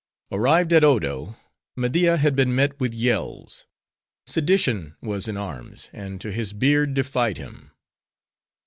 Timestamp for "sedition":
4.25-4.95